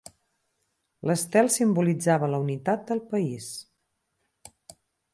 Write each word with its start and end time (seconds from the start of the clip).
L'estel 1.09 1.51
simbolitzava 1.57 2.31
la 2.33 2.41
unitat 2.47 2.91
del 2.91 3.05
país. 3.15 3.55